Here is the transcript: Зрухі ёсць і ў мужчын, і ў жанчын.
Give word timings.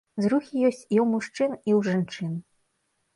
Зрухі 0.25 0.55
ёсць 0.69 0.79
і 0.95 0.97
ў 1.03 1.05
мужчын, 1.11 1.51
і 1.69 1.71
ў 1.77 1.83
жанчын. 1.89 2.33